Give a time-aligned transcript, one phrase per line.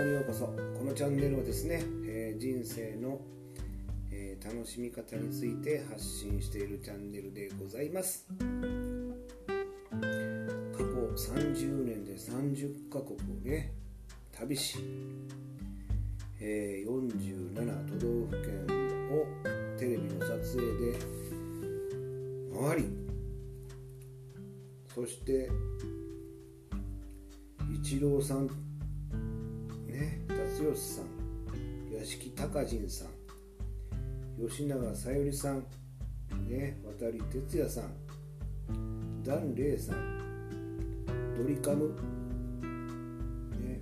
[0.00, 0.46] こにようこそ。
[0.46, 3.20] このチャンネルはですね、えー、人生の、
[4.10, 8.26] えー、楽しみ方について発信しているチャンネルでございます。
[8.32, 8.38] 過
[10.78, 10.84] 去
[11.34, 13.74] 30年で30カ国をね
[14.32, 14.78] 旅し、
[16.40, 17.54] えー、47
[17.86, 18.64] 都道府県
[19.12, 19.26] を
[19.78, 20.98] テレビの撮影で
[22.58, 22.88] 回り
[24.94, 25.50] そして
[27.70, 28.69] イチローさん
[30.60, 35.64] ね達義さん屋敷隆人さん吉永小百合さん
[36.48, 37.06] ね渡
[37.40, 41.88] 哲也さんダン・レイさんドリカム
[43.58, 43.80] ね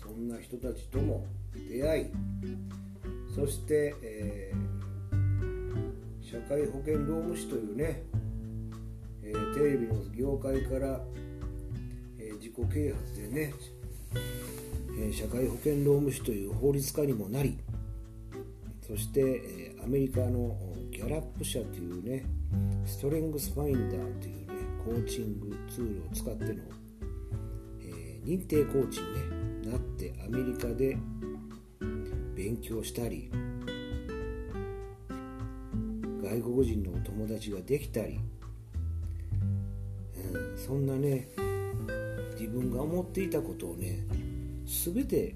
[0.00, 1.26] そんな人たちとも
[1.70, 2.06] 出会い
[3.34, 8.02] そして、えー、社会保険労務士というね、
[9.22, 11.00] えー、テレビの業界から
[12.18, 13.54] え自己啓発でね、
[15.10, 17.58] 社会保険労務士という法律家にもなり
[18.86, 20.54] そして、アメリカの
[20.90, 22.24] ギャラップ社というね
[22.84, 26.62] ストレングスファインダーというねコーチングツールを使っての、
[27.80, 30.98] えー、認定コーチに、ね、なってアメリカで
[32.34, 33.30] 勉強したり
[36.22, 38.20] 外国人のお友達ができたり、
[40.34, 41.28] うん、そんなね
[42.38, 44.04] 自分が思っていたことをね
[44.84, 45.34] 全て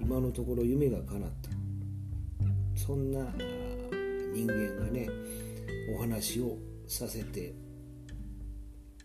[0.00, 1.50] 今のところ夢が叶った。
[2.76, 3.20] そんな
[4.34, 5.08] 人間がね
[5.94, 7.52] お話をさせて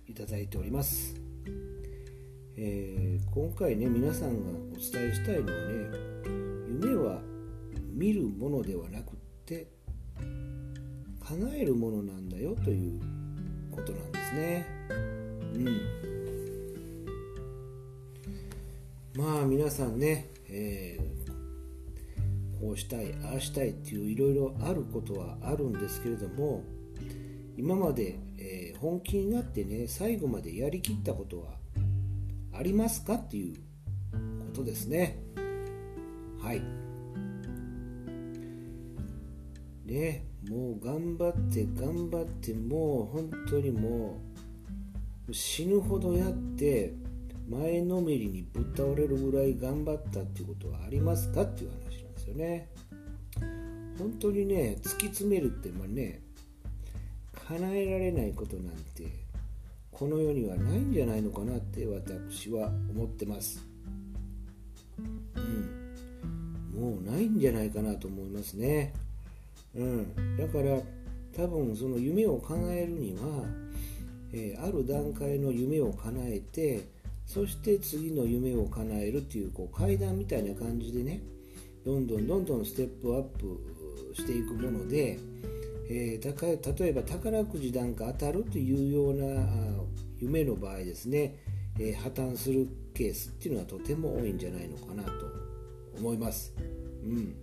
[0.07, 1.15] いただいております、
[2.57, 6.05] えー、今回ね皆さんがお伝えしたいのはね
[6.67, 7.21] 夢は
[7.93, 9.67] 見るものではなくって
[11.27, 13.01] 叶えるものなんだよという
[13.71, 14.65] ことなんですね。
[15.53, 16.04] うん。
[19.15, 26.63] まあ皆さんね、えー、こうしたいああしたいっていういろいろあることはあるんですけれども
[27.57, 31.55] 今まで、えー、本気になってね最後までやりきったことは
[32.53, 33.59] ありますかっていうこ
[34.53, 35.19] とですね。
[36.41, 36.61] はい。
[39.85, 44.19] ねもう頑張って頑張ってもう本当にも
[45.27, 46.93] う死ぬほどやって
[47.49, 52.69] 前のめりにぶっ倒れるぐらい頑張ったっていうことはありますかっていう話なんですよね。
[53.99, 56.21] 本当にね突き詰めるってまあね
[57.47, 59.25] 叶えられないことなんて
[59.91, 63.65] この世にはないんじゃないのかなって私は思ってます。
[65.35, 66.75] うん。
[66.77, 68.93] もうないんじゃないかなと思いますね。
[69.73, 70.37] うん。
[70.37, 70.79] だから
[71.33, 73.45] 多分その夢を叶えるには、
[74.33, 76.89] えー、ある段階の夢を叶えて
[77.25, 81.21] そして次の夢を叶えるっていうこう階段みたいな感じでね
[81.85, 85.19] どんどんどんどんステップアップしていくもので、
[85.89, 89.43] えー、例えば宝くじなんか当たるというような
[90.19, 91.37] 夢の場合ですね、
[91.79, 95.11] えー、破綻するケースっていうのはとても多いんじゃないのかなと
[95.97, 96.53] 思います。
[97.03, 97.35] うん、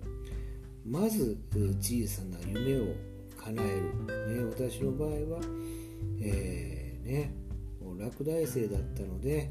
[0.84, 2.94] まず小さな夢を
[3.36, 5.40] 叶える、ね、私の場合は、
[6.20, 7.34] えー、ね、
[7.98, 9.50] 落第生だったので、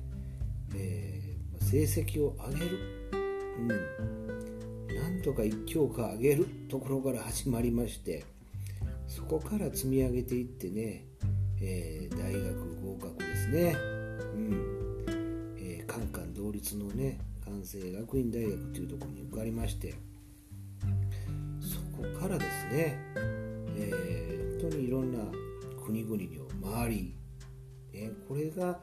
[0.76, 2.78] えー、成績を上げる、
[3.60, 3.68] うん、
[4.96, 6.48] なんとか一教科上げる。
[6.72, 8.24] ところから始まりまして
[9.06, 11.06] そこから積み上げていってね、
[11.62, 13.76] えー、大学合格ですね、
[14.34, 15.06] うん。
[15.58, 19.96] えー、カンカン同率のね関西学院大学というところに受かりまして
[21.60, 22.98] そこからですね、
[23.76, 25.20] えー、本当にいろんな
[25.86, 26.16] 国々
[26.46, 27.16] を回り、
[27.92, 28.80] ね、これが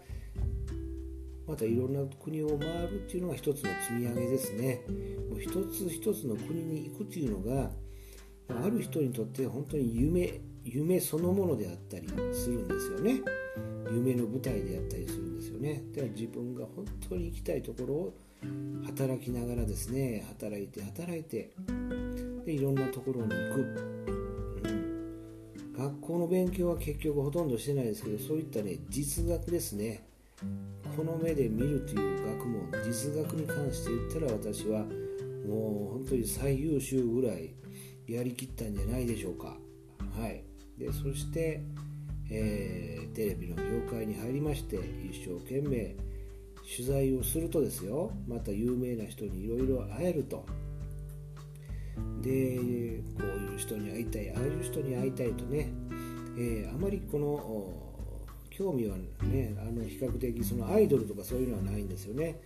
[1.49, 4.85] またいろんな国を回るっていうのが一つの積み上げですね。
[5.31, 7.71] もう一つ一つの国に行くっていうのが
[8.65, 13.23] ある人にとって本当に夢夢そのものであったりするんですよね。
[13.91, 15.83] 夢の舞台であったりするんですよね。
[15.93, 18.15] では自分が本当に行きたいところを
[18.85, 21.51] 働きながらですね働いて働いて
[22.45, 23.61] でいろんなところに行く、
[24.65, 30.07] うん、学校の勉強は結局ほとんどしてないですけどそういったね実学ですね。
[30.97, 34.85] この目で見るという学問実学に関して言ったら私は
[35.47, 37.55] もう本当に最優秀ぐらい
[38.07, 39.57] やりきったんじゃないでしょうか。
[40.19, 40.45] はい。
[40.79, 41.61] でそして、
[42.31, 44.77] えー、テレビの業界に入りまして
[45.11, 45.95] 一生懸命
[46.77, 48.13] 取材をするとですよ。
[48.27, 50.47] また有名な人にいろいろ会えると。
[52.23, 55.73] でこういう人に会いたいああいう人に会いたいとね、
[56.37, 57.88] えー、あまりこの
[58.59, 62.41] 興味はねあの比較的そのアイドルとかそういうのはないんですよね。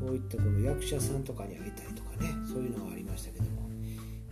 [0.00, 3.68] こういったこの役者さんとかに会いたいとかねそういうのはありましたけども、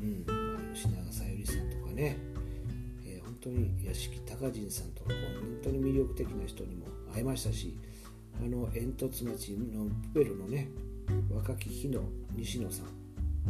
[0.00, 2.16] うんまあ、吉永小百合さんとかね、
[3.04, 5.16] えー、本当に屋敷隆人さんとか本
[5.64, 7.76] 当に魅力的な人にも会えましたし
[8.40, 10.68] あの煙突町のプペルのね
[11.34, 12.02] 若き日の
[12.36, 12.84] 西野さ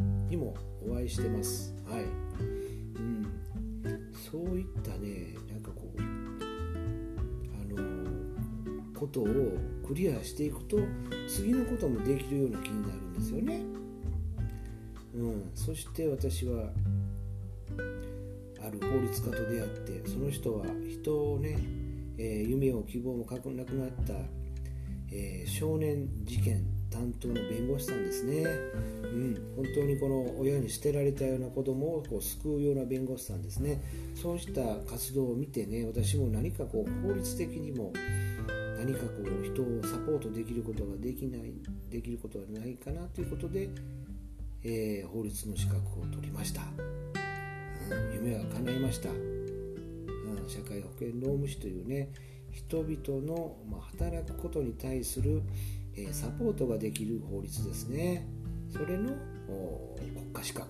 [0.01, 0.55] んにも
[0.89, 1.75] お会いしてます。
[1.91, 2.05] はい、
[9.07, 9.27] ことを
[9.87, 10.79] クリアしていくと
[11.29, 13.61] 次のこともできるような気になるんですよね、
[15.15, 16.71] うん、そして私は
[18.61, 19.69] ある法律家と出会っ
[20.03, 21.59] てその人は人をね、
[22.19, 24.15] えー、夢を希望もなくなった
[25.13, 28.43] えー、少年事件担当の弁護士さんですね、
[29.05, 33.81] うん、本当にこの親に捨てられたような子供をこう救うような弁護士さんですね。
[34.15, 37.93] そうした活動を見てね私も何かこう法律的にも
[38.77, 41.53] 何かこう人をサポートできることができない
[41.91, 43.69] できることはないかなということで、
[44.63, 46.63] えー、法律の資格を取りました、
[47.91, 52.11] うん、夢は叶いました、うん、社会保険労務士というね
[52.53, 55.43] 人々のま働くことに対する
[55.97, 58.27] えサポートができる法律ですね。
[58.71, 59.13] それの
[59.47, 60.69] 国家資格。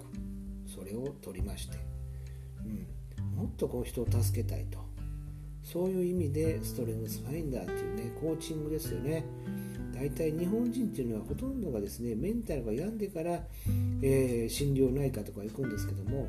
[0.66, 1.78] それを取りまして、
[2.64, 4.78] うん、もっとこう人を助けたいと。
[5.66, 9.24] そういう意味でストレングスファインダーっていうねコーチングですよね。
[9.92, 13.40] 大体日本人っていうのはほとんどがですねメンタルが病んでから、
[14.00, 16.28] えー、心療内科とか行くんですけども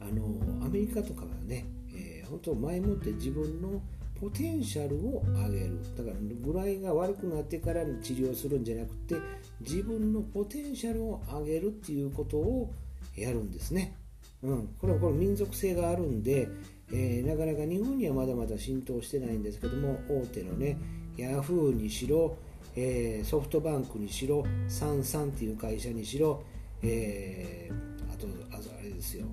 [0.00, 3.80] あのアメリカとかはねえ本当前もって自分の
[4.20, 5.78] ポテンシャルを上げる。
[5.96, 9.16] だから具合が悪くなってから治療するんじゃなくて
[9.60, 12.72] 自分のポテンシャルを上げるっていうことを
[13.16, 13.94] やるんですね、
[14.42, 16.48] うん、これはこれ民族性があるんで、
[16.92, 20.78] えー、なかなか日本にはまだまだ浸透してないんですけども大手のね
[21.16, 22.36] ヤフーにしろ、
[22.76, 26.42] えー、ソフトバンクにしろサンサンっていう会社にしろ、
[26.82, 29.26] えー、あとあれですよ。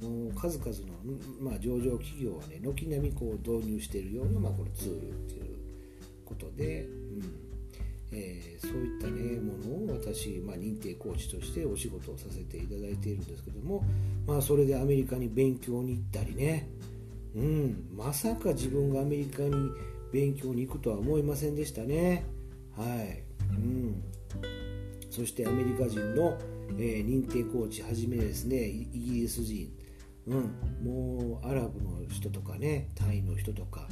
[0.00, 5.56] もう数々の、まあ、上場企業はね軒並みこう導入しているような、まあ、このツールっていう
[6.24, 7.50] ことで、うん。
[8.12, 9.52] えー、そういった、ね、も
[9.86, 13.84] のを私、まあ、認定コーチとしてお仕事をさせていただいているんですけども、
[14.26, 16.68] まあ、それでアメリカに勉強に行ったりね、
[17.34, 19.52] うん、まさか自分がアメリカに
[20.12, 22.24] 勉強に行くとは思いませんでしたね。
[22.76, 23.22] はい。
[23.50, 24.02] うん、
[25.10, 26.38] そしてアメリカ人の、
[26.78, 29.72] えー、認定コーチはじめですねイギリス人。
[30.26, 33.88] うん、もうアラブの人とかねタイの人とか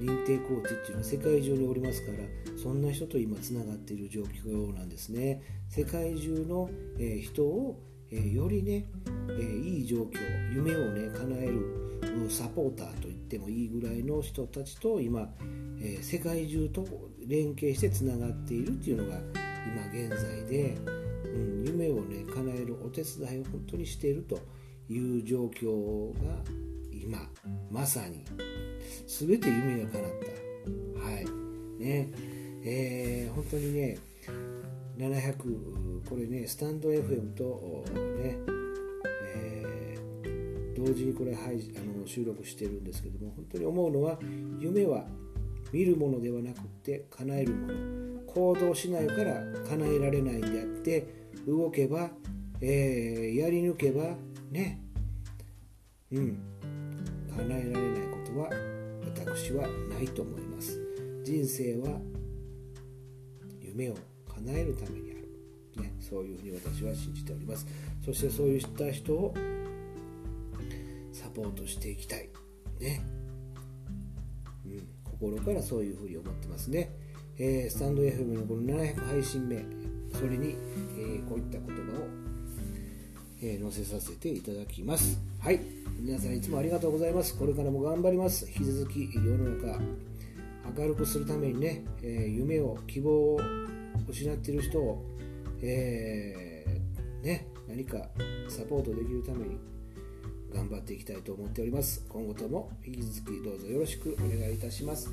[0.00, 2.18] 認定コーチっていうのは世界中におりますから
[2.60, 5.42] そんな人と今つながっている状況なんですね。
[5.68, 7.78] 世界中の、えー、人を、
[8.10, 8.86] えー、よりね、
[9.30, 10.18] えー、いい状況
[10.54, 15.28] 夢をね叶えるサポーターと言ってもいいぐらいの人たちと今、
[15.80, 16.86] え世界中と
[17.26, 19.18] 連携してつながっているっていうのが
[19.66, 20.76] 今現在で、
[21.24, 24.38] うん、夢をね叶えるお手伝いを本当にしていると
[24.88, 26.42] いう状況が
[26.92, 27.18] 今
[27.70, 28.24] まさに
[29.06, 30.10] 全て夢が叶っ
[30.94, 31.00] た。
[31.00, 31.24] はい。
[31.78, 32.10] ね。
[32.68, 33.98] えー、本当にね
[34.98, 37.84] 700これねスタンド FM と
[38.18, 38.38] ね、
[39.34, 44.18] えー、同時にこれ、はい、あの収録してるんですけども本当に思うのは
[44.58, 45.04] 夢は
[45.72, 48.06] 見るものではなくて叶えるもの。
[48.36, 51.06] 行動しないから叶えられないんであって
[51.46, 52.10] 動けば、
[52.60, 54.14] えー、やり抜けば
[54.50, 54.78] ね
[56.12, 56.38] うん
[57.34, 58.50] 叶えられないことは
[59.04, 60.78] 私はないと思います。
[61.24, 61.98] 人生は
[63.60, 63.94] 夢を
[64.44, 67.66] 叶えるためにある、ね、そういうふうに私は信じております。
[68.04, 69.34] そしてそういった人を
[71.12, 72.28] サポートしていきたい。
[72.80, 73.02] ね、
[74.64, 76.90] うん、心からそういうふうに思ってますね、
[77.38, 79.64] えー、スタンド FM のこの700配信目。
[80.12, 80.56] それに、
[80.98, 82.06] えー、こういった言葉を、
[83.42, 85.18] えー、載せさせていただきます。
[85.40, 85.60] はい。
[85.98, 87.38] 皆さんいつもありがとうございます。
[87.38, 88.46] これからも頑張ります。
[88.48, 89.80] 引き続き世の中
[90.78, 93.40] 明るくするためにね、え、夢を希望を
[94.08, 95.04] 失っている人を、
[95.62, 97.98] えー、ね、何か
[98.48, 99.58] サポートできるために
[100.52, 102.04] 頑張っていきたいと思っております。
[102.08, 105.10] 今後とも引き続きどうぞよろしくお願いいたします。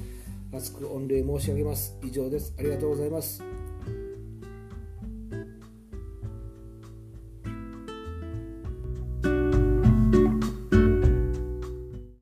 [0.52, 1.98] 熱く御礼申し上げます。
[2.04, 2.54] 以上です。
[2.58, 3.73] ありがとうございます。